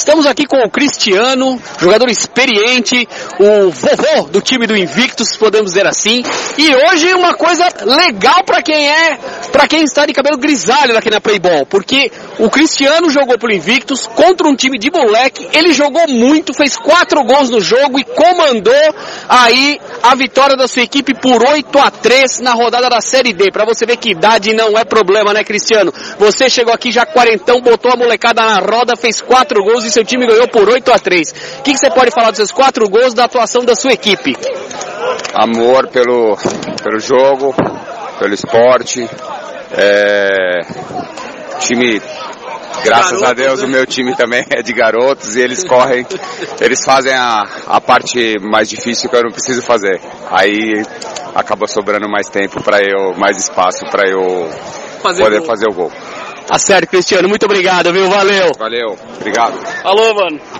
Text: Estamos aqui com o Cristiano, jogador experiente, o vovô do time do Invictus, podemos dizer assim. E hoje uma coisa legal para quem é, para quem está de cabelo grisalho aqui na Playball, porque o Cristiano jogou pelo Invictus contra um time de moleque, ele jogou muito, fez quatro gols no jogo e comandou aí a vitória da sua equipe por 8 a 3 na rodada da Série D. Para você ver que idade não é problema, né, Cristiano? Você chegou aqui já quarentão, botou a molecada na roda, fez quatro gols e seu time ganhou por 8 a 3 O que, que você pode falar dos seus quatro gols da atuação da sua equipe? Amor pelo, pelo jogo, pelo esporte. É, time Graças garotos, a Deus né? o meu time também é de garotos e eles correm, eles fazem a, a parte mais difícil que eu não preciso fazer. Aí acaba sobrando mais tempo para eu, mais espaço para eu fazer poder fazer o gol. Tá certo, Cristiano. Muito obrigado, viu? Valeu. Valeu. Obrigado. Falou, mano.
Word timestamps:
Estamos 0.00 0.24
aqui 0.24 0.46
com 0.46 0.56
o 0.56 0.70
Cristiano, 0.70 1.60
jogador 1.78 2.08
experiente, 2.08 3.06
o 3.38 3.70
vovô 3.70 4.28
do 4.30 4.40
time 4.40 4.66
do 4.66 4.74
Invictus, 4.74 5.36
podemos 5.36 5.72
dizer 5.72 5.86
assim. 5.86 6.22
E 6.56 6.74
hoje 6.74 7.12
uma 7.12 7.34
coisa 7.34 7.68
legal 7.84 8.42
para 8.44 8.62
quem 8.62 8.88
é, 8.88 9.18
para 9.52 9.68
quem 9.68 9.84
está 9.84 10.06
de 10.06 10.14
cabelo 10.14 10.38
grisalho 10.38 10.96
aqui 10.96 11.10
na 11.10 11.20
Playball, 11.20 11.66
porque 11.66 12.10
o 12.40 12.48
Cristiano 12.48 13.10
jogou 13.10 13.38
pelo 13.38 13.52
Invictus 13.52 14.06
contra 14.06 14.48
um 14.48 14.56
time 14.56 14.78
de 14.78 14.90
moleque, 14.90 15.46
ele 15.52 15.74
jogou 15.74 16.08
muito, 16.08 16.54
fez 16.54 16.74
quatro 16.74 17.22
gols 17.22 17.50
no 17.50 17.60
jogo 17.60 18.00
e 18.00 18.04
comandou 18.04 18.94
aí 19.28 19.78
a 20.02 20.14
vitória 20.14 20.56
da 20.56 20.66
sua 20.66 20.82
equipe 20.82 21.12
por 21.12 21.46
8 21.46 21.78
a 21.78 21.90
3 21.90 22.40
na 22.40 22.54
rodada 22.54 22.88
da 22.88 23.00
Série 23.02 23.34
D. 23.34 23.50
Para 23.52 23.66
você 23.66 23.84
ver 23.84 23.98
que 23.98 24.12
idade 24.12 24.54
não 24.54 24.78
é 24.78 24.84
problema, 24.84 25.34
né, 25.34 25.44
Cristiano? 25.44 25.92
Você 26.18 26.48
chegou 26.48 26.72
aqui 26.72 26.90
já 26.90 27.04
quarentão, 27.04 27.60
botou 27.60 27.92
a 27.92 27.96
molecada 27.96 28.40
na 28.40 28.58
roda, 28.58 28.96
fez 28.96 29.20
quatro 29.20 29.62
gols 29.62 29.84
e 29.84 29.90
seu 29.90 30.04
time 30.04 30.26
ganhou 30.26 30.48
por 30.48 30.66
8 30.66 30.90
a 30.92 30.98
3 30.98 31.30
O 31.58 31.62
que, 31.62 31.72
que 31.72 31.78
você 31.78 31.90
pode 31.90 32.10
falar 32.10 32.30
dos 32.30 32.38
seus 32.38 32.52
quatro 32.52 32.88
gols 32.88 33.12
da 33.12 33.24
atuação 33.24 33.66
da 33.66 33.74
sua 33.74 33.92
equipe? 33.92 34.34
Amor 35.34 35.88
pelo, 35.88 36.38
pelo 36.82 36.98
jogo, 36.98 37.54
pelo 38.18 38.32
esporte. 38.32 39.06
É, 39.72 40.60
time 41.60 42.00
Graças 42.84 43.20
garotos, 43.20 43.30
a 43.30 43.32
Deus 43.34 43.60
né? 43.60 43.66
o 43.66 43.68
meu 43.68 43.86
time 43.86 44.16
também 44.16 44.44
é 44.50 44.62
de 44.62 44.72
garotos 44.72 45.36
e 45.36 45.40
eles 45.40 45.64
correm, 45.64 46.06
eles 46.60 46.84
fazem 46.84 47.12
a, 47.12 47.46
a 47.66 47.80
parte 47.80 48.38
mais 48.40 48.68
difícil 48.68 49.10
que 49.10 49.16
eu 49.16 49.22
não 49.22 49.30
preciso 49.30 49.62
fazer. 49.62 50.00
Aí 50.30 50.82
acaba 51.34 51.66
sobrando 51.66 52.08
mais 52.08 52.28
tempo 52.28 52.62
para 52.62 52.78
eu, 52.80 53.14
mais 53.16 53.38
espaço 53.38 53.84
para 53.90 54.08
eu 54.08 54.48
fazer 55.02 55.24
poder 55.24 55.42
fazer 55.44 55.68
o 55.68 55.74
gol. 55.74 55.92
Tá 56.46 56.58
certo, 56.58 56.88
Cristiano. 56.88 57.28
Muito 57.28 57.44
obrigado, 57.44 57.92
viu? 57.92 58.10
Valeu. 58.10 58.50
Valeu. 58.58 58.96
Obrigado. 59.20 59.56
Falou, 59.82 60.14
mano. 60.14 60.40